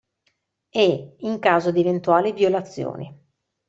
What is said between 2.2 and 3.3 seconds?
violazioni.